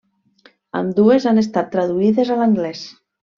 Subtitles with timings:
[0.79, 2.83] Ambdues han estat traduïdes a l'anglès.